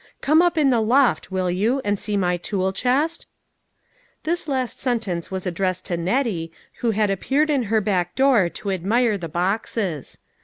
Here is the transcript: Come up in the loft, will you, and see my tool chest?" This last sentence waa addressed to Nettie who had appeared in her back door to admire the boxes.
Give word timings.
Come 0.19 0.41
up 0.41 0.57
in 0.57 0.71
the 0.71 0.81
loft, 0.81 1.29
will 1.31 1.51
you, 1.51 1.79
and 1.85 1.99
see 1.99 2.17
my 2.17 2.35
tool 2.35 2.73
chest?" 2.73 3.27
This 4.23 4.47
last 4.47 4.79
sentence 4.79 5.29
waa 5.29 5.41
addressed 5.45 5.85
to 5.85 5.95
Nettie 5.95 6.51
who 6.79 6.89
had 6.89 7.11
appeared 7.11 7.51
in 7.51 7.65
her 7.69 7.81
back 7.81 8.15
door 8.15 8.49
to 8.49 8.71
admire 8.71 9.15
the 9.19 9.29
boxes. 9.29 10.17